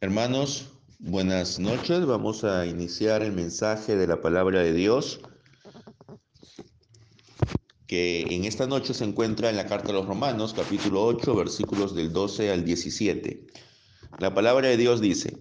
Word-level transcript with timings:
Hermanos, 0.00 0.68
buenas 1.00 1.58
noches. 1.58 2.06
Vamos 2.06 2.44
a 2.44 2.66
iniciar 2.66 3.20
el 3.24 3.32
mensaje 3.32 3.96
de 3.96 4.06
la 4.06 4.20
palabra 4.20 4.60
de 4.60 4.72
Dios 4.72 5.18
que 7.88 8.20
en 8.30 8.44
esta 8.44 8.68
noche 8.68 8.94
se 8.94 9.02
encuentra 9.02 9.50
en 9.50 9.56
la 9.56 9.66
carta 9.66 9.90
a 9.90 9.94
los 9.94 10.06
Romanos, 10.06 10.54
capítulo 10.54 11.04
8, 11.04 11.34
versículos 11.34 11.96
del 11.96 12.12
12 12.12 12.52
al 12.52 12.64
17. 12.64 13.48
La 14.20 14.32
palabra 14.32 14.68
de 14.68 14.76
Dios 14.76 15.00
dice, 15.00 15.36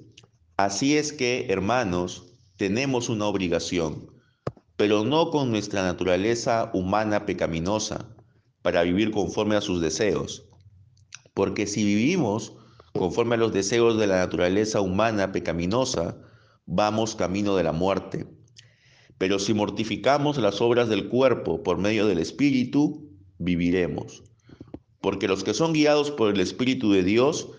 así 0.56 0.98
es 0.98 1.14
que, 1.14 1.46
hermanos, 1.50 2.24
tenemos 2.56 3.10
una 3.10 3.28
obligación, 3.28 4.12
pero 4.76 5.06
no 5.06 5.30
con 5.30 5.52
nuestra 5.52 5.84
naturaleza 5.84 6.72
humana 6.74 7.28
pecaminosa, 7.28 8.10
para 8.64 8.82
vivir 8.82 9.12
conforme 9.12 9.56
a 9.56 9.62
sus 9.62 9.82
deseos. 9.82 10.50
Porque 11.36 11.68
si 11.68 11.86
vivimos 11.86 12.57
conforme 12.98 13.36
a 13.36 13.38
los 13.38 13.54
deseos 13.54 13.98
de 13.98 14.08
la 14.08 14.18
naturaleza 14.18 14.82
humana 14.82 15.32
pecaminosa, 15.32 16.18
vamos 16.66 17.16
camino 17.16 17.56
de 17.56 17.64
la 17.64 17.72
muerte. 17.72 18.28
Pero 19.18 19.40
si 19.40 19.54
mortificamos 19.54 20.38
las 20.38 20.62
obras 20.62 20.90
del 20.90 21.08
cuerpo 21.08 21.64
por 21.64 21.78
medio 21.78 22.06
del 22.06 22.20
Espíritu, 22.20 23.10
viviremos. 23.40 24.24
Porque 25.02 25.28
los 25.28 25.44
que 25.44 25.54
son 25.54 25.74
guiados 25.74 26.12
por 26.12 26.34
el 26.34 26.40
Espíritu 26.40 26.92
de 26.92 27.04
Dios, 27.04 27.50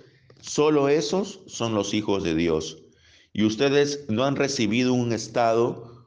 solo 0.40 0.88
esos 0.88 1.40
son 1.46 1.74
los 1.74 1.94
hijos 1.94 2.22
de 2.22 2.34
Dios. 2.34 2.82
Y 3.32 3.44
ustedes 3.44 4.04
no 4.08 4.24
han 4.24 4.36
recibido 4.36 4.92
un 4.92 5.12
estado, 5.12 6.04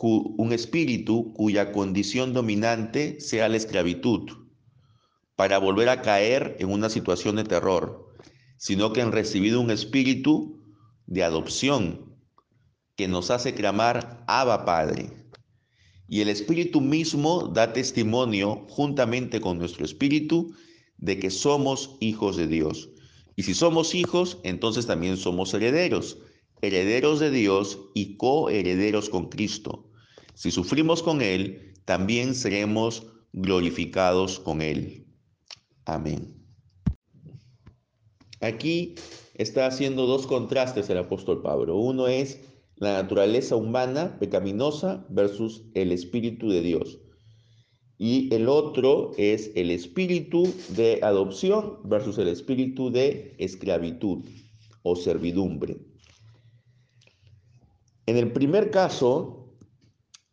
un 0.00 0.52
espíritu 0.52 1.32
cuya 1.34 1.70
condición 1.72 2.32
dominante 2.32 3.20
sea 3.20 3.48
la 3.48 3.56
esclavitud, 3.56 4.30
para 5.36 5.58
volver 5.58 5.88
a 5.88 6.02
caer 6.02 6.56
en 6.58 6.70
una 6.70 6.88
situación 6.88 7.36
de 7.36 7.44
terror 7.44 8.11
sino 8.62 8.92
que 8.92 9.02
han 9.02 9.10
recibido 9.10 9.60
un 9.60 9.72
espíritu 9.72 10.62
de 11.08 11.24
adopción 11.24 12.14
que 12.94 13.08
nos 13.08 13.32
hace 13.32 13.54
clamar 13.54 14.22
Abba 14.28 14.64
Padre. 14.64 15.10
Y 16.06 16.20
el 16.20 16.28
espíritu 16.28 16.80
mismo 16.80 17.48
da 17.48 17.72
testimonio 17.72 18.64
juntamente 18.68 19.40
con 19.40 19.58
nuestro 19.58 19.84
espíritu 19.84 20.54
de 20.96 21.18
que 21.18 21.30
somos 21.30 21.96
hijos 21.98 22.36
de 22.36 22.46
Dios. 22.46 22.90
Y 23.34 23.42
si 23.42 23.52
somos 23.52 23.96
hijos, 23.96 24.38
entonces 24.44 24.86
también 24.86 25.16
somos 25.16 25.52
herederos, 25.54 26.18
herederos 26.60 27.18
de 27.18 27.32
Dios 27.32 27.80
y 27.94 28.16
coherederos 28.16 29.08
con 29.08 29.28
Cristo. 29.28 29.90
Si 30.34 30.52
sufrimos 30.52 31.02
con 31.02 31.20
Él, 31.20 31.74
también 31.84 32.36
seremos 32.36 33.08
glorificados 33.32 34.38
con 34.38 34.62
Él. 34.62 35.04
Amén. 35.84 36.41
Aquí 38.42 38.96
está 39.34 39.66
haciendo 39.66 40.06
dos 40.06 40.26
contrastes 40.26 40.90
el 40.90 40.98
apóstol 40.98 41.42
Pablo. 41.42 41.76
Uno 41.76 42.08
es 42.08 42.40
la 42.76 42.94
naturaleza 42.94 43.54
humana 43.54 44.18
pecaminosa 44.18 45.06
versus 45.08 45.62
el 45.74 45.92
Espíritu 45.92 46.50
de 46.50 46.60
Dios. 46.60 46.98
Y 47.98 48.34
el 48.34 48.48
otro 48.48 49.12
es 49.16 49.52
el 49.54 49.70
espíritu 49.70 50.52
de 50.70 50.98
adopción 51.04 51.78
versus 51.84 52.18
el 52.18 52.26
espíritu 52.26 52.90
de 52.90 53.36
esclavitud 53.38 54.24
o 54.82 54.96
servidumbre. 54.96 55.76
En 58.06 58.16
el 58.16 58.32
primer 58.32 58.72
caso, 58.72 59.54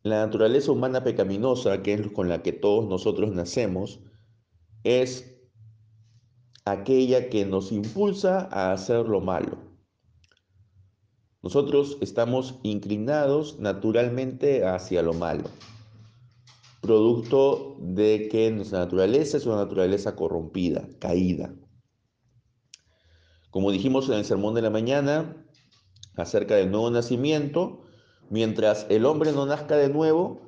la 0.02 0.26
naturaleza 0.26 0.72
humana 0.72 1.04
pecaminosa, 1.04 1.84
que 1.84 1.94
es 1.94 2.08
con 2.08 2.28
la 2.28 2.42
que 2.42 2.54
todos 2.54 2.90
nosotros 2.90 3.32
nacemos, 3.32 4.00
es 4.84 5.39
aquella 6.72 7.30
que 7.30 7.46
nos 7.46 7.72
impulsa 7.72 8.48
a 8.52 8.72
hacer 8.72 9.08
lo 9.08 9.22
malo. 9.22 9.58
Nosotros 11.42 11.98
estamos 12.02 12.60
inclinados 12.64 13.60
naturalmente 13.60 14.66
hacia 14.66 15.02
lo 15.02 15.14
malo, 15.14 15.50
producto 16.82 17.78
de 17.80 18.28
que 18.30 18.52
nuestra 18.52 18.80
naturaleza 18.80 19.38
es 19.38 19.46
una 19.46 19.56
naturaleza 19.56 20.16
corrompida, 20.16 20.88
caída. 21.00 21.54
Como 23.52 23.72
dijimos 23.72 24.10
en 24.10 24.16
el 24.16 24.26
sermón 24.26 24.54
de 24.54 24.62
la 24.62 24.70
mañana 24.70 25.46
acerca 26.16 26.56
del 26.56 26.72
nuevo 26.72 26.92
nacimiento, 26.92 27.84
mientras 28.30 28.86
el 28.90 29.06
hombre 29.06 29.32
no 29.32 29.46
nazca 29.46 29.78
de 29.78 29.90
nuevo, 29.90 30.42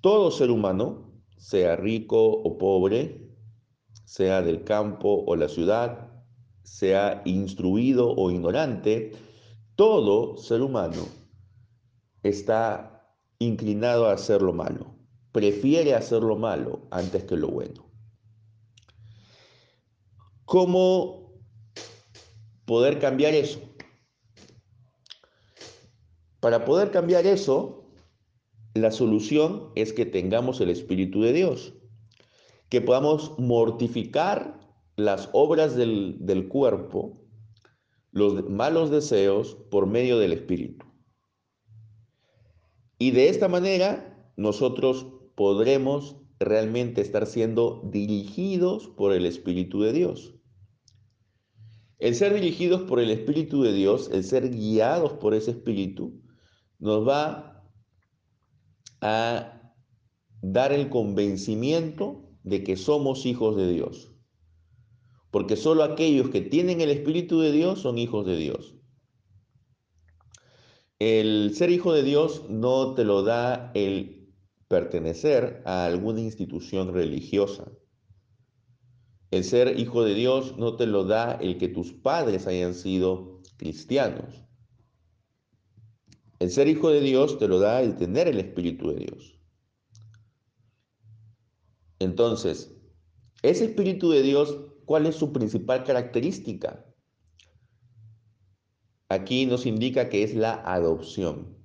todo 0.00 0.30
ser 0.30 0.50
humano, 0.50 1.12
sea 1.36 1.76
rico 1.76 2.30
o 2.30 2.56
pobre, 2.56 3.27
sea 4.08 4.40
del 4.40 4.64
campo 4.64 5.22
o 5.26 5.36
la 5.36 5.50
ciudad, 5.50 6.10
sea 6.62 7.20
instruido 7.26 8.14
o 8.16 8.30
ignorante, 8.30 9.12
todo 9.76 10.38
ser 10.38 10.62
humano 10.62 11.06
está 12.22 13.06
inclinado 13.38 14.06
a 14.06 14.12
hacer 14.12 14.40
lo 14.40 14.54
malo, 14.54 14.96
prefiere 15.30 15.94
hacer 15.94 16.22
lo 16.22 16.36
malo 16.36 16.88
antes 16.90 17.24
que 17.24 17.36
lo 17.36 17.48
bueno. 17.48 17.84
¿Cómo 20.46 21.34
poder 22.64 23.00
cambiar 23.00 23.34
eso? 23.34 23.60
Para 26.40 26.64
poder 26.64 26.90
cambiar 26.90 27.26
eso, 27.26 27.84
la 28.72 28.90
solución 28.90 29.70
es 29.74 29.92
que 29.92 30.06
tengamos 30.06 30.62
el 30.62 30.70
Espíritu 30.70 31.20
de 31.20 31.34
Dios 31.34 31.74
que 32.68 32.80
podamos 32.80 33.38
mortificar 33.38 34.58
las 34.96 35.30
obras 35.32 35.76
del, 35.76 36.48
cuerpo, 36.48 37.24
los 38.10 38.48
malos 38.50 38.90
deseos 38.90 39.54
por 39.70 39.86
medio 39.86 40.18
del 40.18 40.32
Espíritu. 40.32 40.84
Y 42.98 43.12
de 43.12 43.28
esta 43.28 43.48
manera 43.48 44.32
nosotros 44.36 45.06
podremos 45.36 46.16
realmente 46.40 47.00
estar 47.00 47.26
siendo 47.26 47.80
dirigidos 47.84 48.88
por 48.88 49.12
el 49.12 49.24
Espíritu 49.24 49.82
de 49.82 49.92
Dios. 49.92 50.34
El 51.98 52.14
ser 52.14 52.34
dirigidos 52.34 52.82
por 52.82 53.00
el 53.00 53.10
Espíritu 53.10 53.62
de 53.62 53.72
Dios, 53.72 54.10
el 54.12 54.24
ser 54.24 54.50
guiados 54.50 55.12
por 55.14 55.34
ese 55.34 55.52
Espíritu, 55.52 56.20
nos 56.78 57.06
va 57.06 57.64
a 59.00 59.72
dar 60.42 60.72
el 60.72 60.88
convencimiento 60.88 62.27
de 62.48 62.64
que 62.64 62.76
somos 62.76 63.26
hijos 63.26 63.56
de 63.56 63.70
Dios. 63.72 64.10
Porque 65.30 65.56
solo 65.56 65.82
aquellos 65.82 66.30
que 66.30 66.40
tienen 66.40 66.80
el 66.80 66.90
Espíritu 66.90 67.40
de 67.40 67.52
Dios 67.52 67.80
son 67.80 67.98
hijos 67.98 68.26
de 68.26 68.36
Dios. 68.36 68.74
El 70.98 71.54
ser 71.54 71.70
hijo 71.70 71.92
de 71.92 72.02
Dios 72.02 72.48
no 72.48 72.94
te 72.94 73.04
lo 73.04 73.22
da 73.22 73.70
el 73.74 74.32
pertenecer 74.66 75.62
a 75.64 75.84
alguna 75.84 76.20
institución 76.20 76.92
religiosa. 76.92 77.70
El 79.30 79.44
ser 79.44 79.78
hijo 79.78 80.02
de 80.02 80.14
Dios 80.14 80.56
no 80.56 80.76
te 80.76 80.86
lo 80.86 81.04
da 81.04 81.32
el 81.34 81.58
que 81.58 81.68
tus 81.68 81.92
padres 81.92 82.46
hayan 82.46 82.74
sido 82.74 83.42
cristianos. 83.58 84.42
El 86.38 86.50
ser 86.50 86.68
hijo 86.68 86.90
de 86.90 87.00
Dios 87.00 87.38
te 87.38 87.48
lo 87.48 87.58
da 87.58 87.82
el 87.82 87.96
tener 87.96 88.26
el 88.28 88.38
Espíritu 88.40 88.90
de 88.90 89.06
Dios. 89.06 89.37
Entonces, 91.98 92.74
ese 93.42 93.66
Espíritu 93.66 94.10
de 94.10 94.22
Dios, 94.22 94.56
¿cuál 94.84 95.06
es 95.06 95.16
su 95.16 95.32
principal 95.32 95.84
característica? 95.84 96.84
Aquí 99.08 99.46
nos 99.46 99.64
indica 99.64 100.08
que 100.08 100.22
es 100.22 100.34
la 100.34 100.54
adopción. 100.54 101.56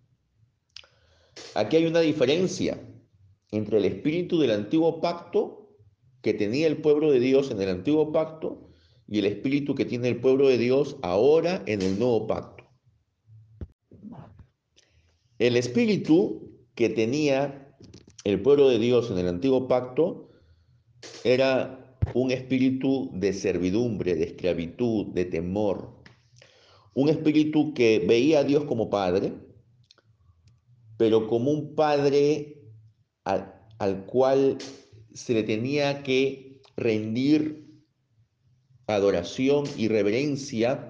Aquí 1.55 1.77
hay 1.77 1.85
una 1.85 1.99
diferencia 1.99 2.79
entre 3.51 3.77
el 3.77 3.85
espíritu 3.85 4.39
del 4.39 4.51
antiguo 4.51 5.01
pacto 5.01 5.75
que 6.21 6.33
tenía 6.33 6.67
el 6.67 6.77
pueblo 6.77 7.11
de 7.11 7.19
Dios 7.19 7.51
en 7.51 7.61
el 7.61 7.69
antiguo 7.69 8.11
pacto 8.11 8.69
y 9.07 9.19
el 9.19 9.25
espíritu 9.25 9.75
que 9.75 9.85
tiene 9.85 10.07
el 10.07 10.21
pueblo 10.21 10.47
de 10.47 10.57
Dios 10.57 10.95
ahora 11.01 11.61
en 11.65 11.81
el 11.81 11.99
nuevo 11.99 12.27
pacto. 12.27 12.63
El 15.37 15.57
espíritu 15.57 16.51
que 16.75 16.89
tenía 16.89 17.62
el 18.23 18.41
pueblo 18.41 18.69
de 18.69 18.79
Dios 18.79 19.11
en 19.11 19.17
el 19.17 19.27
antiguo 19.27 19.67
pacto 19.67 20.29
era 21.23 21.97
un 22.13 22.31
espíritu 22.31 23.09
de 23.13 23.33
servidumbre, 23.33 24.15
de 24.15 24.25
esclavitud, 24.25 25.07
de 25.07 25.25
temor. 25.25 26.01
Un 26.93 27.09
espíritu 27.09 27.73
que 27.73 27.99
veía 27.99 28.39
a 28.39 28.43
Dios 28.43 28.63
como 28.65 28.89
padre, 28.89 29.33
pero 30.97 31.27
como 31.27 31.51
un 31.51 31.75
padre 31.75 32.61
al, 33.25 33.53
al 33.79 34.05
cual 34.05 34.57
se 35.13 35.33
le 35.33 35.43
tenía 35.43 36.03
que 36.03 36.61
rendir 36.77 37.63
adoración 38.87 39.65
y 39.77 39.87
reverencia 39.87 40.89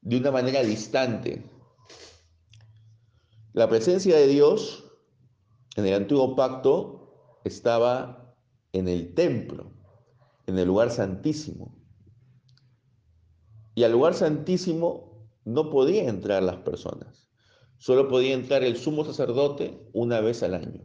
de 0.00 0.16
una 0.16 0.30
manera 0.30 0.62
distante. 0.62 1.42
La 3.52 3.68
presencia 3.68 4.16
de 4.16 4.26
Dios 4.26 4.85
en 5.76 5.86
el 5.86 5.94
antiguo 5.94 6.34
pacto 6.34 7.40
estaba 7.44 8.34
en 8.72 8.88
el 8.88 9.14
templo, 9.14 9.72
en 10.46 10.58
el 10.58 10.66
lugar 10.66 10.90
santísimo. 10.90 11.76
Y 13.74 13.84
al 13.84 13.92
lugar 13.92 14.14
santísimo 14.14 15.28
no 15.44 15.70
podía 15.70 16.08
entrar 16.08 16.42
las 16.42 16.56
personas. 16.56 17.28
Solo 17.78 18.08
podía 18.08 18.34
entrar 18.34 18.64
el 18.64 18.76
sumo 18.76 19.04
sacerdote 19.04 19.88
una 19.92 20.20
vez 20.20 20.42
al 20.42 20.54
año. 20.54 20.82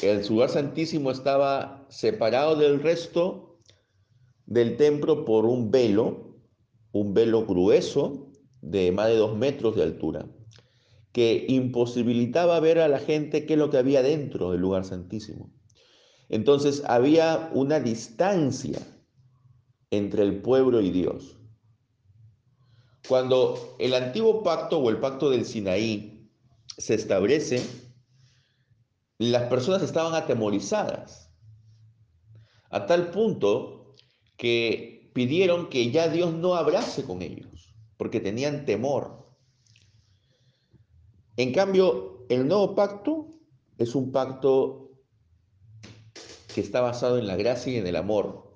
El 0.00 0.26
lugar 0.26 0.48
santísimo 0.48 1.10
estaba 1.10 1.86
separado 1.90 2.56
del 2.56 2.82
resto 2.82 3.60
del 4.46 4.76
templo 4.76 5.26
por 5.26 5.44
un 5.44 5.70
velo, 5.70 6.36
un 6.92 7.12
velo 7.12 7.44
grueso 7.44 8.32
de 8.62 8.90
más 8.92 9.08
de 9.08 9.16
dos 9.16 9.36
metros 9.36 9.76
de 9.76 9.82
altura, 9.82 10.26
que 11.18 11.46
imposibilitaba 11.48 12.60
ver 12.60 12.78
a 12.78 12.86
la 12.86 13.00
gente 13.00 13.44
qué 13.44 13.54
es 13.54 13.58
lo 13.58 13.70
que 13.70 13.78
había 13.78 14.04
dentro 14.04 14.52
del 14.52 14.60
lugar 14.60 14.84
santísimo. 14.84 15.52
Entonces 16.28 16.84
había 16.86 17.50
una 17.54 17.80
distancia 17.80 18.78
entre 19.90 20.22
el 20.22 20.40
pueblo 20.40 20.80
y 20.80 20.90
Dios. 20.90 21.36
Cuando 23.08 23.74
el 23.80 23.94
antiguo 23.94 24.44
pacto 24.44 24.78
o 24.78 24.90
el 24.90 24.98
pacto 24.98 25.28
del 25.28 25.44
Sinaí 25.44 26.30
se 26.76 26.94
establece, 26.94 27.66
las 29.18 29.48
personas 29.50 29.82
estaban 29.82 30.14
atemorizadas, 30.14 31.34
a 32.70 32.86
tal 32.86 33.10
punto 33.10 33.96
que 34.36 35.10
pidieron 35.14 35.68
que 35.68 35.90
ya 35.90 36.06
Dios 36.06 36.32
no 36.32 36.54
abrace 36.54 37.02
con 37.02 37.22
ellos, 37.22 37.74
porque 37.96 38.20
tenían 38.20 38.64
temor. 38.64 39.17
En 41.38 41.52
cambio, 41.52 42.26
el 42.28 42.48
nuevo 42.48 42.74
pacto 42.74 43.28
es 43.78 43.94
un 43.94 44.10
pacto 44.10 44.90
que 46.52 46.60
está 46.60 46.80
basado 46.80 47.16
en 47.16 47.28
la 47.28 47.36
gracia 47.36 47.72
y 47.72 47.76
en 47.76 47.86
el 47.86 47.94
amor, 47.94 48.54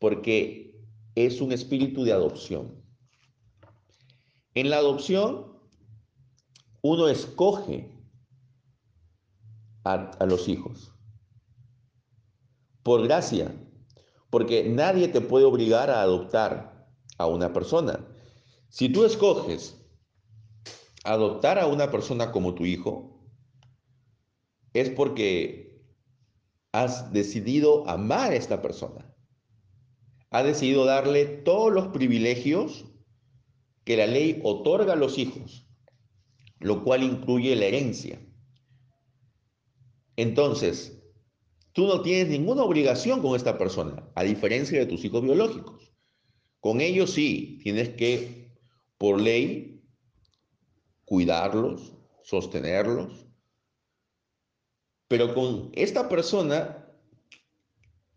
porque 0.00 0.76
es 1.14 1.40
un 1.40 1.52
espíritu 1.52 2.02
de 2.02 2.12
adopción. 2.12 2.82
En 4.54 4.70
la 4.70 4.78
adopción, 4.78 5.56
uno 6.82 7.06
escoge 7.06 7.96
a, 9.84 10.26
los 10.26 10.48
hijos. 10.48 10.92
Por 12.82 13.04
gracia, 13.04 13.54
porque 14.30 14.68
nadie 14.68 15.06
te 15.06 15.20
puede 15.20 15.44
obligar 15.44 15.90
a 15.90 16.02
adoptar 16.02 16.90
a 17.18 17.26
una 17.28 17.52
persona. 17.52 18.04
Si 18.68 18.88
tú 18.88 19.04
escoges 19.04 19.79
adoptar 21.04 21.58
a 21.58 21.66
una 21.66 21.90
persona 21.90 22.32
como 22.32 22.54
tu 22.54 22.66
hijo, 22.66 23.20
es 24.72 24.90
porque 24.90 25.82
has 26.72 27.12
decidido 27.12 27.88
amar 27.88 28.32
a 28.32 28.36
esta 28.36 28.62
persona. 28.62 29.14
Has 30.30 30.44
decidido 30.44 30.84
darle 30.84 31.24
todos 31.26 31.72
los 31.72 31.88
privilegios 31.88 32.86
que 33.84 33.96
la 33.96 34.06
ley 34.06 34.40
otorga 34.44 34.92
a 34.92 34.96
los 34.96 35.18
hijos, 35.18 35.66
lo 36.60 36.84
cual 36.84 37.02
incluye 37.02 37.56
la 37.56 37.66
herencia. 37.66 38.20
Entonces, 40.16 41.02
tú 41.72 41.86
no 41.86 42.02
tienes 42.02 42.28
ninguna 42.28 42.62
obligación 42.62 43.22
con 43.22 43.34
esta 43.34 43.58
persona, 43.58 44.08
a 44.14 44.22
diferencia 44.22 44.78
de 44.78 44.86
tus 44.86 45.04
hijos 45.04 45.22
biológicos. 45.22 45.92
Con 46.60 46.80
ellos 46.80 47.10
sí, 47.10 47.58
tienes 47.62 47.88
que, 47.88 48.54
por 48.98 49.20
ley, 49.20 49.79
cuidarlos, 51.10 51.92
sostenerlos. 52.22 53.26
Pero 55.08 55.34
con 55.34 55.70
esta 55.72 56.08
persona, 56.08 56.86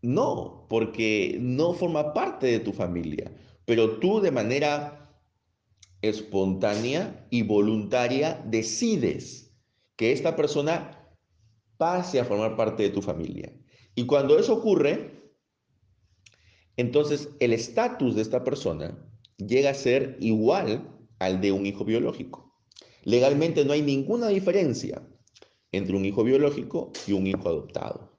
no, 0.00 0.64
porque 0.70 1.38
no 1.40 1.72
forma 1.72 2.14
parte 2.14 2.46
de 2.46 2.60
tu 2.60 2.72
familia. 2.72 3.36
Pero 3.64 3.98
tú 3.98 4.20
de 4.20 4.30
manera 4.30 5.12
espontánea 6.02 7.26
y 7.30 7.42
voluntaria 7.42 8.40
decides 8.46 9.52
que 9.96 10.12
esta 10.12 10.36
persona 10.36 11.12
pase 11.76 12.20
a 12.20 12.24
formar 12.24 12.54
parte 12.54 12.84
de 12.84 12.90
tu 12.90 13.02
familia. 13.02 13.52
Y 13.96 14.06
cuando 14.06 14.38
eso 14.38 14.54
ocurre, 14.54 15.32
entonces 16.76 17.30
el 17.40 17.54
estatus 17.54 18.14
de 18.14 18.22
esta 18.22 18.44
persona 18.44 19.04
llega 19.36 19.70
a 19.70 19.74
ser 19.74 20.16
igual 20.20 20.88
al 21.18 21.40
de 21.40 21.50
un 21.50 21.66
hijo 21.66 21.84
biológico. 21.84 22.53
Legalmente 23.04 23.64
no 23.64 23.72
hay 23.72 23.82
ninguna 23.82 24.28
diferencia 24.28 25.02
entre 25.72 25.96
un 25.96 26.04
hijo 26.04 26.24
biológico 26.24 26.92
y 27.06 27.12
un 27.12 27.26
hijo 27.26 27.48
adoptado. 27.48 28.10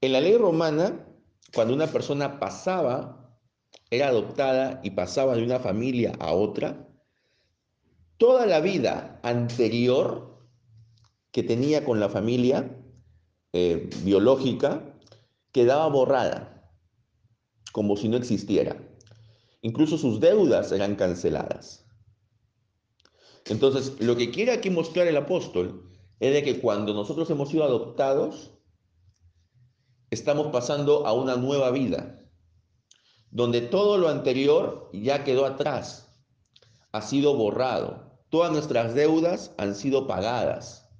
En 0.00 0.12
la 0.12 0.20
ley 0.20 0.36
romana, 0.36 1.06
cuando 1.54 1.74
una 1.74 1.86
persona 1.86 2.40
pasaba 2.40 3.38
era 3.90 4.08
adoptada 4.08 4.80
y 4.82 4.90
pasaba 4.90 5.36
de 5.36 5.44
una 5.44 5.60
familia 5.60 6.12
a 6.18 6.32
otra, 6.32 6.88
toda 8.16 8.46
la 8.46 8.60
vida 8.60 9.20
anterior 9.22 10.48
que 11.30 11.42
tenía 11.42 11.84
con 11.84 12.00
la 12.00 12.08
familia 12.08 12.76
eh, 13.52 13.90
biológica 14.02 14.82
quedaba 15.52 15.86
borrada, 15.88 16.70
como 17.70 17.96
si 17.96 18.08
no 18.08 18.16
existiera. 18.16 18.76
Incluso 19.60 19.98
sus 19.98 20.20
deudas 20.20 20.72
eran 20.72 20.96
canceladas. 20.96 21.81
Entonces, 23.46 24.00
lo 24.00 24.16
que 24.16 24.30
quiere 24.30 24.52
aquí 24.52 24.70
mostrar 24.70 25.06
el 25.06 25.16
apóstol 25.16 25.90
es 26.20 26.32
de 26.32 26.42
que 26.42 26.60
cuando 26.60 26.94
nosotros 26.94 27.28
hemos 27.30 27.48
sido 27.48 27.64
adoptados, 27.64 28.52
estamos 30.10 30.48
pasando 30.48 31.06
a 31.06 31.12
una 31.12 31.36
nueva 31.36 31.70
vida 31.70 32.18
donde 33.32 33.62
todo 33.62 33.96
lo 33.96 34.08
anterior 34.08 34.90
ya 34.92 35.24
quedó 35.24 35.46
atrás, 35.46 36.22
ha 36.92 37.00
sido 37.00 37.34
borrado, 37.34 38.20
todas 38.28 38.52
nuestras 38.52 38.94
deudas 38.94 39.54
han 39.56 39.74
sido 39.74 40.06
pagadas. 40.06 40.90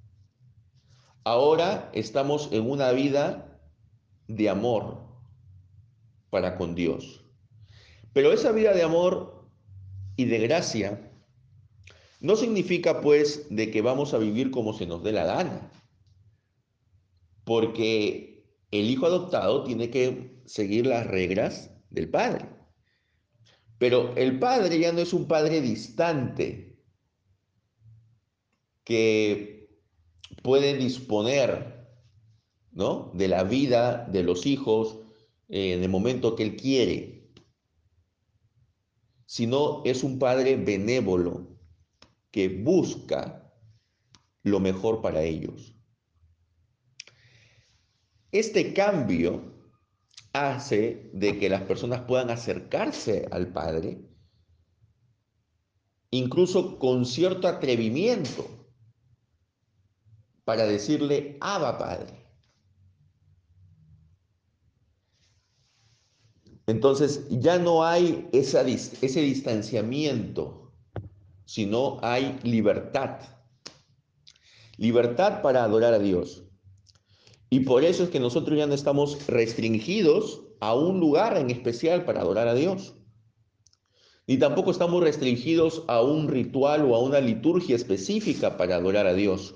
Ahora 1.23 1.91
estamos 1.93 2.49
en 2.51 2.69
una 2.69 2.91
vida 2.91 3.61
de 4.27 4.49
amor 4.49 4.97
para 6.31 6.57
con 6.57 6.73
Dios. 6.73 7.23
Pero 8.13 8.33
esa 8.33 8.51
vida 8.51 8.73
de 8.73 8.81
amor 8.81 9.47
y 10.15 10.25
de 10.25 10.39
gracia 10.39 11.12
no 12.23 12.37
significa 12.37 13.01
pues 13.01 13.47
de 13.49 13.69
que 13.69 13.81
vamos 13.81 14.13
a 14.13 14.17
vivir 14.17 14.49
como 14.49 14.73
se 14.73 14.87
nos 14.87 15.03
dé 15.03 15.11
la 15.11 15.25
gana. 15.25 15.69
Porque 17.43 18.45
el 18.71 18.89
hijo 18.89 19.05
adoptado 19.05 19.65
tiene 19.65 19.89
que 19.89 20.41
seguir 20.45 20.87
las 20.87 21.05
reglas 21.05 21.69
del 21.89 22.09
Padre. 22.09 22.47
Pero 23.77 24.15
el 24.15 24.39
Padre 24.39 24.79
ya 24.79 24.93
no 24.93 25.01
es 25.01 25.11
un 25.11 25.27
Padre 25.27 25.59
distante 25.59 26.79
que 28.85 29.69
puede 30.41 30.77
disponer 30.77 31.89
¿no? 32.71 33.11
de 33.13 33.27
la 33.27 33.43
vida 33.43 34.07
de 34.09 34.23
los 34.23 34.45
hijos 34.45 35.01
eh, 35.49 35.73
en 35.73 35.83
el 35.83 35.89
momento 35.89 36.37
que 36.37 36.43
Él 36.43 36.55
quiere, 36.55 37.33
sino 39.25 39.81
es 39.83 40.05
un 40.05 40.19
Padre 40.19 40.55
benévolo 40.55 41.52
que 42.33 42.49
busca 42.49 43.53
lo 44.41 44.59
mejor 44.59 45.01
para 45.03 45.21
ellos. 45.21 45.75
Este 48.31 48.73
cambio 48.73 49.53
hace 50.33 51.11
de 51.13 51.37
que 51.37 51.47
las 51.47 51.61
personas 51.61 52.01
puedan 52.01 52.31
acercarse 52.31 53.27
al 53.31 53.53
Padre, 53.53 54.01
incluso 56.09 56.79
con 56.79 57.05
cierto 57.05 57.47
atrevimiento, 57.47 58.67
para 60.43 60.65
decirle, 60.65 61.37
Abba 61.39 61.77
Padre. 61.77 62.25
Entonces 66.65 67.27
ya 67.29 67.59
no 67.59 67.85
hay 67.85 68.27
ese 68.33 68.63
distanciamiento, 69.21 70.62
sino 71.45 71.99
hay 72.01 72.39
libertad. 72.43 73.19
Libertad 74.77 75.41
para 75.41 75.63
adorar 75.63 75.93
a 75.93 75.99
Dios. 75.99 76.43
Y 77.49 77.61
por 77.61 77.83
eso 77.83 78.03
es 78.03 78.09
que 78.09 78.19
nosotros 78.19 78.57
ya 78.57 78.65
no 78.65 78.73
estamos 78.73 79.27
restringidos 79.27 80.41
a 80.59 80.73
un 80.73 80.99
lugar 80.99 81.37
en 81.37 81.51
especial 81.51 82.05
para 82.05 82.21
adorar 82.21 82.47
a 82.47 82.55
Dios. 82.55 82.95
Ni 84.25 84.37
tampoco 84.37 84.71
estamos 84.71 85.03
restringidos 85.03 85.83
a 85.87 86.01
un 86.01 86.29
ritual 86.29 86.89
o 86.89 86.95
a 86.95 86.99
una 86.99 87.19
liturgia 87.19 87.75
específica 87.75 88.57
para 88.57 88.77
adorar 88.77 89.05
a 89.05 89.13
Dios. 89.13 89.55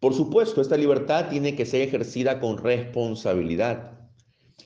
Por 0.00 0.14
supuesto, 0.14 0.60
esta 0.60 0.76
libertad 0.76 1.28
tiene 1.28 1.54
que 1.54 1.66
ser 1.66 1.82
ejercida 1.82 2.40
con 2.40 2.58
responsabilidad. 2.58 4.10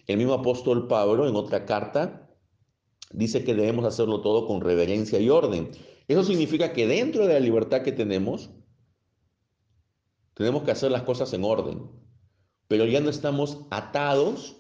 El 0.07 0.17
mismo 0.17 0.35
apóstol 0.35 0.89
Pablo 0.89 1.29
en 1.29 1.37
otra 1.37 1.67
carta 1.67 2.28
dice 3.13 3.45
que 3.45 3.55
debemos 3.55 3.85
hacerlo 3.85 4.21
todo 4.21 4.47
con 4.47 4.61
reverencia 4.61 5.19
y 5.19 5.31
orden. 5.31 5.71
Eso 6.09 6.25
significa 6.25 6.73
que 6.73 6.87
dentro 6.87 7.27
de 7.27 7.35
la 7.35 7.41
libertad 7.41 7.83
que 7.83 7.93
tenemos, 7.93 8.51
tenemos 10.35 10.63
que 10.63 10.71
hacer 10.71 10.91
las 10.91 11.03
cosas 11.03 11.33
en 11.33 11.45
orden, 11.45 11.91
pero 12.69 12.85
ya 12.85 13.01
no 13.01 13.11
estamos 13.11 13.67
atados 13.71 14.57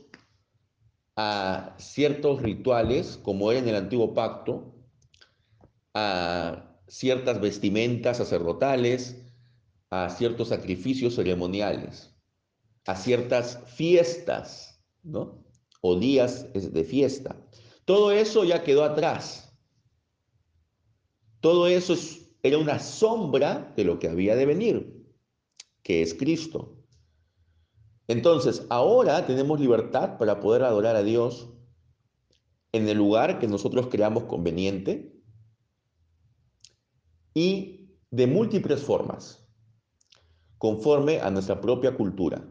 a 1.16 1.74
ciertos 1.78 2.42
rituales, 2.42 3.18
como 3.22 3.50
era 3.50 3.60
en 3.60 3.68
el 3.68 3.76
antiguo 3.76 4.14
pacto, 4.14 4.74
a 5.94 6.80
ciertas 6.86 7.40
vestimentas 7.40 8.18
sacerdotales, 8.18 9.24
a 9.90 10.10
ciertos 10.10 10.48
sacrificios 10.48 11.16
ceremoniales, 11.16 12.14
a 12.86 12.94
ciertas 12.94 13.62
fiestas, 13.66 14.80
¿no? 15.02 15.44
O 15.80 15.98
días 15.98 16.52
de 16.52 16.84
fiesta. 16.84 17.36
Todo 17.88 18.10
eso 18.10 18.44
ya 18.44 18.64
quedó 18.64 18.84
atrás. 18.84 19.50
Todo 21.40 21.68
eso 21.68 21.94
era 22.42 22.58
una 22.58 22.80
sombra 22.80 23.72
de 23.78 23.84
lo 23.84 23.98
que 23.98 24.10
había 24.10 24.36
de 24.36 24.44
venir, 24.44 25.06
que 25.82 26.02
es 26.02 26.12
Cristo. 26.12 26.76
Entonces, 28.06 28.66
ahora 28.68 29.24
tenemos 29.24 29.58
libertad 29.58 30.18
para 30.18 30.38
poder 30.38 30.64
adorar 30.64 30.96
a 30.96 31.02
Dios 31.02 31.48
en 32.72 32.86
el 32.90 32.98
lugar 32.98 33.38
que 33.38 33.48
nosotros 33.48 33.86
creamos 33.86 34.24
conveniente 34.24 35.18
y 37.32 37.96
de 38.10 38.26
múltiples 38.26 38.82
formas, 38.82 39.48
conforme 40.58 41.20
a 41.20 41.30
nuestra 41.30 41.62
propia 41.62 41.96
cultura, 41.96 42.46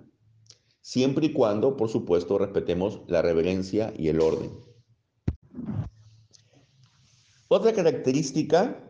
siempre 0.82 1.28
y 1.28 1.34
cuando, 1.34 1.78
por 1.78 1.90
supuesto, 1.90 2.40
respetemos 2.40 3.02
la 3.06 3.22
reverencia 3.22 3.94
y 3.96 4.08
el 4.08 4.20
orden. 4.20 4.67
Otra 7.50 7.72
característica 7.72 8.84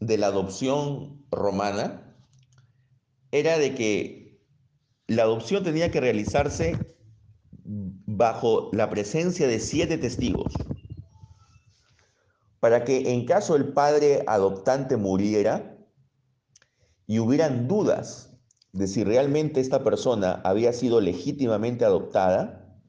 de 0.00 0.16
la 0.16 0.28
adopción 0.28 1.26
romana 1.30 2.16
era 3.32 3.58
de 3.58 3.74
que 3.74 4.40
la 5.06 5.24
adopción 5.24 5.62
tenía 5.62 5.90
que 5.90 6.00
realizarse 6.00 6.96
bajo 7.64 8.70
la 8.72 8.88
presencia 8.88 9.46
de 9.46 9.60
siete 9.60 9.98
testigos, 9.98 10.54
para 12.60 12.84
que 12.84 13.12
en 13.12 13.26
caso 13.26 13.56
el 13.56 13.72
padre 13.74 14.24
adoptante 14.26 14.96
muriera 14.96 15.76
y 17.06 17.18
hubieran 17.18 17.68
dudas 17.68 18.38
de 18.72 18.86
si 18.86 19.04
realmente 19.04 19.60
esta 19.60 19.84
persona 19.84 20.40
había 20.44 20.72
sido 20.72 21.02
legítimamente 21.02 21.84
adoptada, 21.84 22.80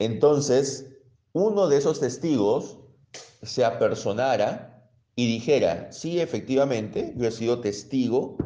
entonces 0.00 0.96
uno 1.32 1.68
de 1.68 1.76
esos 1.76 2.00
testigos 2.00 2.79
se 3.42 3.64
apersonara 3.64 4.88
y 5.16 5.26
dijera, 5.26 5.92
sí, 5.92 6.20
efectivamente, 6.20 7.12
yo 7.16 7.26
he 7.26 7.32
sido 7.32 7.60
testigo 7.60 8.36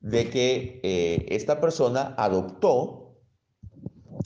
de 0.00 0.30
que 0.30 0.80
eh, 0.82 1.26
esta 1.28 1.60
persona 1.60 2.14
adoptó 2.16 3.16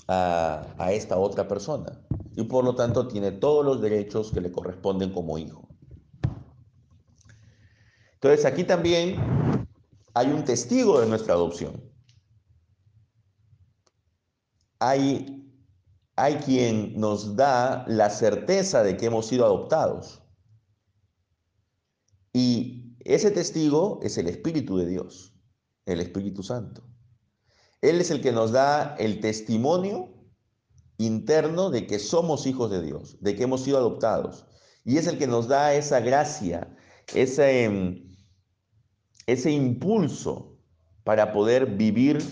a, 0.09 0.75
a 0.79 0.93
esta 0.93 1.19
otra 1.19 1.49
persona 1.49 2.01
y 2.37 2.45
por 2.45 2.65
lo 2.65 2.75
tanto 2.75 3.09
tiene 3.09 3.33
todos 3.33 3.65
los 3.65 3.81
derechos 3.81 4.33
que 4.33 4.41
le 4.41 4.51
corresponden 4.51 5.13
como 5.13 5.39
hijo. 5.39 5.69
Entonces 8.15 8.47
aquí 8.47 8.65
también 8.65 9.17
hay 10.15 10.29
un 10.29 10.45
testigo 10.45 11.01
de 11.01 11.07
nuestra 11.07 11.35
adopción. 11.35 11.83
Hay, 14.79 15.44
hay 16.17 16.37
quien 16.37 16.99
nos 16.99 17.37
da 17.37 17.85
la 17.89 18.11
certeza 18.11 18.83
de 18.83 18.97
que 18.97 19.07
hemos 19.07 19.27
sido 19.27 19.45
adoptados. 19.45 20.23
Y 22.33 22.97
ese 23.01 23.31
testigo 23.31 24.01
es 24.03 24.19
el 24.19 24.29
Espíritu 24.29 24.77
de 24.77 24.87
Dios 24.87 25.35
el 25.87 26.01
Espíritu 26.01 26.43
Santo. 26.43 26.83
Él 27.81 28.01
es 28.01 28.11
el 28.11 28.21
que 28.21 28.33
nos 28.33 28.53
da 28.53 28.95
el 28.99 29.21
testimonio 29.21 30.15
interno 30.97 31.71
de 31.71 31.87
que 31.87 31.99
somos 31.99 32.47
hijos 32.47 32.71
de 32.71 32.83
Dios, 32.83 33.19
de 33.21 33.37
que 33.37 33.43
hemos 33.43 33.63
sido 33.63 33.79
adoptados. 33.79 34.47
Y 34.85 34.97
es 34.99 35.07
el 35.07 35.19
que 35.19 35.27
nos 35.27 35.49
da 35.49 35.75
esa 35.75 36.01
gracia, 36.01 36.75
ese, 37.15 37.65
em, 37.65 38.15
ese 39.27 39.51
impulso 39.51 40.59
para 41.03 41.33
poder 41.33 41.67
vivir 41.67 42.23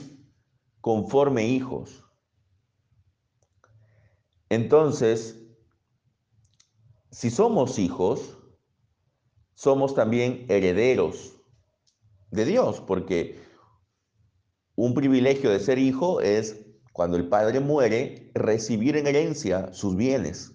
conforme 0.80 1.46
hijos. 1.46 2.01
Entonces, 4.52 5.42
si 7.10 7.30
somos 7.30 7.78
hijos, 7.78 8.36
somos 9.54 9.94
también 9.94 10.44
herederos 10.50 11.40
de 12.30 12.44
Dios, 12.44 12.82
porque 12.82 13.42
un 14.74 14.92
privilegio 14.92 15.48
de 15.48 15.58
ser 15.58 15.78
hijo 15.78 16.20
es, 16.20 16.66
cuando 16.92 17.16
el 17.16 17.30
padre 17.30 17.60
muere, 17.60 18.30
recibir 18.34 18.98
en 18.98 19.06
herencia 19.06 19.72
sus 19.72 19.96
bienes. 19.96 20.52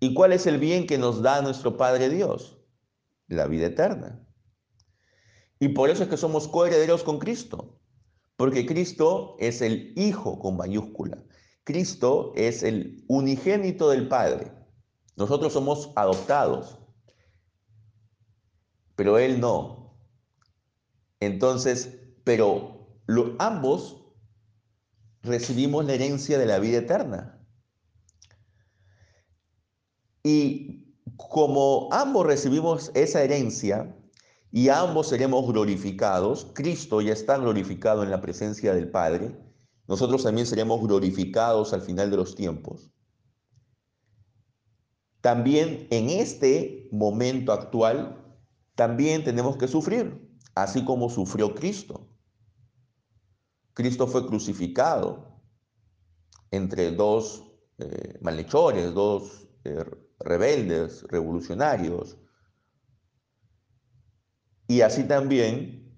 ¿Y 0.00 0.14
cuál 0.14 0.32
es 0.32 0.46
el 0.46 0.58
bien 0.58 0.86
que 0.86 0.96
nos 0.96 1.20
da 1.20 1.42
nuestro 1.42 1.76
Padre 1.76 2.08
Dios? 2.08 2.62
La 3.28 3.46
vida 3.46 3.66
eterna. 3.66 4.26
Y 5.60 5.68
por 5.68 5.90
eso 5.90 6.04
es 6.04 6.08
que 6.08 6.16
somos 6.16 6.48
coherederos 6.48 7.02
con 7.04 7.18
Cristo, 7.18 7.75
porque 8.36 8.66
Cristo 8.66 9.36
es 9.38 9.62
el 9.62 9.92
Hijo 9.96 10.38
con 10.38 10.56
mayúscula. 10.56 11.22
Cristo 11.64 12.32
es 12.36 12.62
el 12.62 13.04
unigénito 13.08 13.90
del 13.90 14.08
Padre. 14.08 14.52
Nosotros 15.16 15.52
somos 15.52 15.92
adoptados 15.96 16.78
pero 18.96 19.18
él 19.18 19.38
no. 19.38 19.94
Entonces, 21.20 22.00
pero 22.24 22.98
ambos 23.38 24.02
recibimos 25.22 25.84
la 25.84 25.94
herencia 25.94 26.38
de 26.38 26.46
la 26.46 26.58
vida 26.58 26.78
eterna. 26.78 27.46
Y 30.24 30.96
como 31.16 31.88
ambos 31.92 32.26
recibimos 32.26 32.90
esa 32.94 33.22
herencia 33.22 33.94
y 34.56 34.70
ambos 34.70 35.08
seremos 35.08 35.46
glorificados, 35.46 36.50
Cristo 36.54 37.02
ya 37.02 37.12
está 37.12 37.36
glorificado 37.36 38.02
en 38.02 38.10
la 38.10 38.22
presencia 38.22 38.74
del 38.74 38.90
Padre, 38.90 39.38
nosotros 39.86 40.22
también 40.22 40.46
seremos 40.46 40.80
glorificados 40.80 41.74
al 41.74 41.82
final 41.82 42.10
de 42.10 42.16
los 42.16 42.34
tiempos. 42.34 42.90
También 45.20 45.86
en 45.90 46.08
este 46.08 46.88
momento 46.90 47.52
actual 47.52 48.24
también 48.74 49.24
tenemos 49.24 49.58
que 49.58 49.68
sufrir, 49.68 50.26
así 50.54 50.86
como 50.86 51.10
sufrió 51.10 51.54
Cristo. 51.54 52.08
Cristo 53.74 54.06
fue 54.06 54.26
crucificado 54.26 55.38
entre 56.50 56.92
dos 56.92 57.44
eh, 57.76 58.18
malhechores, 58.22 58.94
dos 58.94 59.50
eh, 59.64 59.84
rebeldes, 60.18 61.02
revolucionarios. 61.10 62.16
Y 64.68 64.80
así 64.80 65.04
también 65.04 65.96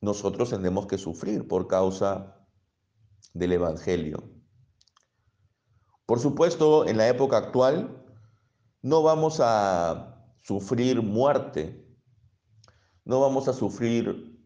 nosotros 0.00 0.50
tenemos 0.50 0.86
que 0.86 0.98
sufrir 0.98 1.46
por 1.46 1.68
causa 1.68 2.36
del 3.32 3.52
Evangelio. 3.52 4.30
Por 6.06 6.18
supuesto, 6.18 6.86
en 6.86 6.96
la 6.96 7.08
época 7.08 7.38
actual 7.38 8.04
no 8.82 9.02
vamos 9.02 9.38
a 9.40 10.26
sufrir 10.42 11.00
muerte, 11.02 11.86
no 13.04 13.20
vamos 13.20 13.48
a 13.48 13.52
sufrir 13.52 14.38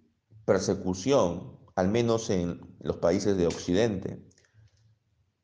persecución, 0.45 1.59
al 1.75 1.89
menos 1.89 2.31
en 2.31 2.77
los 2.81 2.99
países 2.99 3.37
de 3.37 3.47
Occidente, 3.47 4.25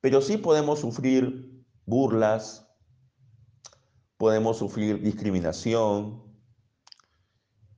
pero 0.00 0.20
sí 0.20 0.36
podemos 0.36 0.80
sufrir 0.80 1.64
burlas, 1.86 2.68
podemos 4.16 4.58
sufrir 4.58 5.02
discriminación, 5.02 6.31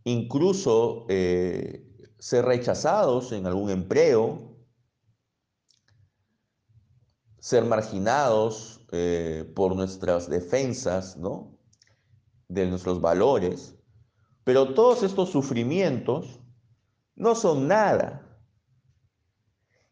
incluso 0.05 1.07
eh, 1.09 1.91
ser 2.19 2.45
rechazados 2.45 3.33
en 3.33 3.47
algún 3.47 3.71
empleo, 3.71 4.57
ser 7.39 7.65
marginados 7.65 8.87
eh, 8.93 9.51
por 9.55 9.75
nuestras 9.77 10.29
defensas, 10.29 11.17
¿no? 11.17 11.59
de 12.49 12.67
nuestros 12.67 13.01
valores, 13.01 13.75
pero 14.45 14.75
todos 14.75 15.03
estos 15.03 15.31
sufrimientos 15.31 16.41
no 17.17 17.35
son 17.35 17.69
nada 17.69 18.39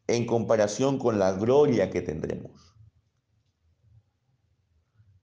en 0.07 0.27
comparación 0.27 0.99
con 0.99 1.19
la 1.19 1.33
gloria 1.33 1.91
que 1.91 2.03
tendremos. 2.03 2.77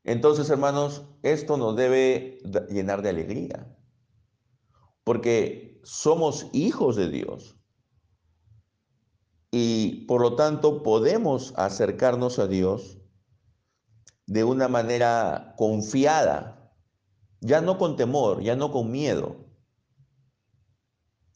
Entonces, 0.04 0.50
hermanos, 0.50 1.06
esto 1.22 1.58
nos 1.58 1.76
debe 1.76 2.40
llenar 2.70 3.02
de 3.02 3.10
alegría, 3.10 3.78
porque 5.10 5.82
somos 5.82 6.46
hijos 6.54 6.96
de 6.96 7.10
Dios 7.10 7.58
y 9.50 10.06
por 10.06 10.22
lo 10.22 10.36
tanto 10.36 10.84
podemos 10.84 11.52
acercarnos 11.58 12.38
a 12.38 12.46
Dios 12.46 13.00
de 14.28 14.44
una 14.44 14.68
manera 14.68 15.56
confiada, 15.58 16.76
ya 17.42 17.60
no 17.60 17.80
con 17.80 17.96
temor, 17.96 18.44
ya 18.44 18.56
no 18.56 18.72
con 18.72 18.92
miedo, 18.92 19.48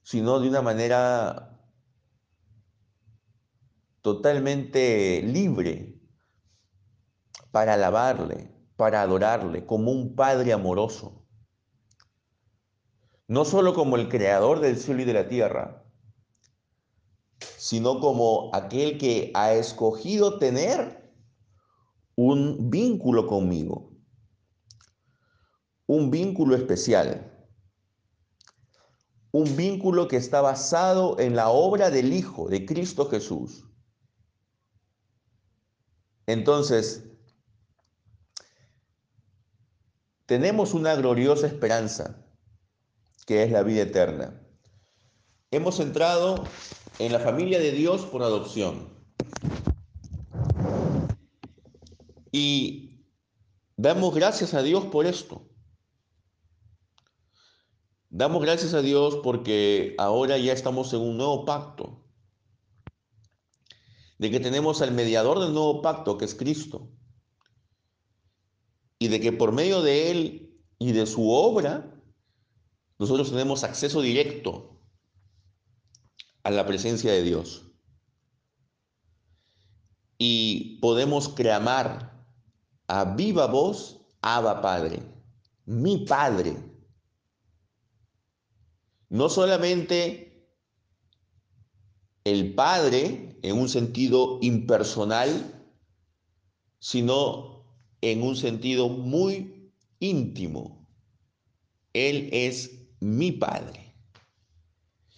sino 0.03 0.39
de 0.39 0.49
una 0.49 0.61
manera 0.61 1.59
totalmente 4.03 5.23
libre 5.23 5.99
para 7.49 7.73
alabarle, 7.73 8.51
para 8.75 9.01
adorarle 9.01 9.65
como 9.65 9.91
un 9.91 10.15
Padre 10.15 10.53
amoroso. 10.53 11.22
No 13.27 13.45
solo 13.45 13.73
como 13.73 13.95
el 13.95 14.09
creador 14.09 14.59
del 14.59 14.77
cielo 14.77 15.01
y 15.01 15.05
de 15.05 15.13
la 15.13 15.27
tierra, 15.27 15.83
sino 17.57 17.99
como 17.99 18.49
aquel 18.53 18.97
que 18.97 19.31
ha 19.33 19.53
escogido 19.53 20.37
tener 20.37 21.13
un 22.15 22.69
vínculo 22.69 23.27
conmigo, 23.27 23.91
un 25.87 26.11
vínculo 26.11 26.55
especial, 26.55 27.29
un 29.31 29.55
vínculo 29.55 30.07
que 30.07 30.17
está 30.17 30.41
basado 30.41 31.19
en 31.19 31.35
la 31.35 31.49
obra 31.49 31.89
del 31.89 32.13
Hijo, 32.13 32.49
de 32.49 32.65
Cristo 32.65 33.09
Jesús. 33.09 33.65
Entonces, 36.27 37.03
tenemos 40.25 40.73
una 40.73 40.95
gloriosa 40.95 41.47
esperanza, 41.47 42.23
que 43.25 43.43
es 43.43 43.51
la 43.51 43.63
vida 43.63 43.83
eterna. 43.83 44.41
Hemos 45.51 45.79
entrado 45.79 46.43
en 46.99 47.11
la 47.11 47.19
familia 47.19 47.59
de 47.59 47.71
Dios 47.71 48.05
por 48.05 48.23
adopción. 48.23 48.91
Y 52.31 53.05
damos 53.77 54.15
gracias 54.15 54.53
a 54.53 54.63
Dios 54.63 54.85
por 54.85 55.05
esto. 55.05 55.47
Damos 58.09 58.41
gracias 58.41 58.73
a 58.73 58.81
Dios 58.81 59.19
porque 59.23 59.95
ahora 59.97 60.37
ya 60.37 60.53
estamos 60.53 60.93
en 60.93 61.01
un 61.01 61.17
nuevo 61.17 61.45
pacto. 61.45 62.03
De 64.17 64.31
que 64.31 64.39
tenemos 64.39 64.81
al 64.81 64.91
mediador 64.91 65.39
del 65.39 65.53
nuevo 65.53 65.81
pacto, 65.81 66.17
que 66.17 66.25
es 66.25 66.35
Cristo. 66.35 66.89
Y 68.99 69.07
de 69.07 69.19
que 69.19 69.31
por 69.31 69.51
medio 69.51 69.81
de 69.81 70.11
Él 70.11 70.59
y 70.79 70.91
de 70.91 71.05
su 71.05 71.29
obra, 71.29 71.92
nosotros 72.99 73.29
tenemos 73.31 73.63
acceso 73.63 74.01
directo 74.01 74.79
a 76.43 76.51
la 76.51 76.65
presencia 76.65 77.11
de 77.11 77.23
Dios. 77.23 77.63
Y 80.17 80.79
podemos 80.79 81.29
clamar 81.29 82.25
a 82.87 83.15
viva 83.15 83.47
voz, 83.47 84.01
Abba 84.21 84.61
Padre, 84.61 85.01
mi 85.65 86.05
Padre. 86.05 86.57
No 89.09 89.29
solamente 89.29 90.49
el 92.23 92.53
Padre 92.53 93.37
en 93.41 93.57
un 93.57 93.69
sentido 93.69 94.39
impersonal, 94.41 95.69
sino 96.79 97.65
en 98.01 98.23
un 98.23 98.35
sentido 98.35 98.89
muy 98.89 99.71
íntimo. 99.99 100.87
Él 101.93 102.29
es 102.31 102.82
mi 103.03 103.33
Padre. 103.33 103.93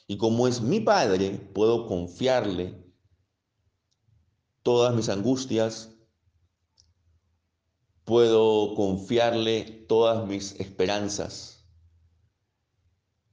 Y 0.07 0.17
como 0.17 0.47
es 0.47 0.61
mi 0.61 0.79
Padre, 0.79 1.31
puedo 1.53 1.87
confiarle 1.87 2.83
todas 4.63 4.95
mis 4.95 5.09
angustias, 5.09 5.91
puedo 8.03 8.73
confiarle 8.75 9.63
todas 9.87 10.27
mis 10.27 10.59
esperanzas. 10.59 11.67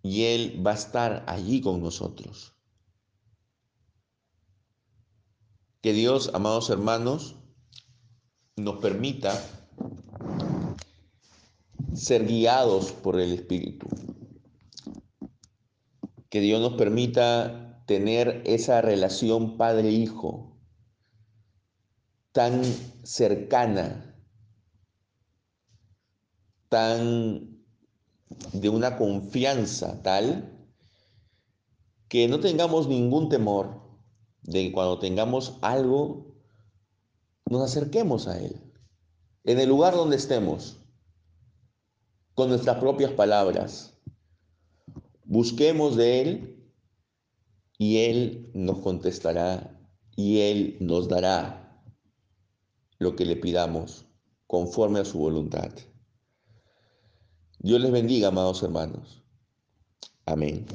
Y 0.02 0.24
Él 0.24 0.62
va 0.64 0.72
a 0.72 0.74
estar 0.74 1.24
allí 1.26 1.60
con 1.60 1.82
nosotros. 1.82 2.52
Que 5.80 5.92
Dios, 5.92 6.30
amados 6.34 6.70
hermanos, 6.70 7.36
nos 8.56 8.76
permita 8.76 9.42
ser 11.94 12.26
guiados 12.26 12.92
por 12.92 13.20
el 13.20 13.32
Espíritu 13.32 13.88
que 16.32 16.40
Dios 16.40 16.62
nos 16.62 16.78
permita 16.78 17.84
tener 17.86 18.40
esa 18.46 18.80
relación 18.80 19.58
padre-hijo 19.58 20.58
tan 22.32 22.64
cercana, 23.04 24.16
tan 26.70 27.62
de 28.54 28.68
una 28.70 28.96
confianza 28.96 30.02
tal 30.02 30.70
que 32.08 32.26
no 32.28 32.40
tengamos 32.40 32.88
ningún 32.88 33.28
temor 33.28 33.82
de 34.40 34.62
que 34.62 34.72
cuando 34.72 34.98
tengamos 34.98 35.58
algo 35.60 36.34
nos 37.44 37.60
acerquemos 37.60 38.26
a 38.26 38.38
Él, 38.40 38.72
en 39.44 39.60
el 39.60 39.68
lugar 39.68 39.92
donde 39.92 40.16
estemos, 40.16 40.78
con 42.32 42.48
nuestras 42.48 42.78
propias 42.78 43.12
palabras 43.12 43.91
Busquemos 45.32 45.96
de 45.96 46.20
Él 46.20 46.70
y 47.78 48.00
Él 48.00 48.50
nos 48.52 48.80
contestará 48.80 49.80
y 50.14 50.40
Él 50.40 50.76
nos 50.80 51.08
dará 51.08 51.82
lo 52.98 53.16
que 53.16 53.24
le 53.24 53.36
pidamos 53.36 54.04
conforme 54.46 55.00
a 55.00 55.06
su 55.06 55.18
voluntad. 55.18 55.72
Dios 57.60 57.80
les 57.80 57.90
bendiga, 57.90 58.28
amados 58.28 58.62
hermanos. 58.62 59.22
Amén. 60.26 60.66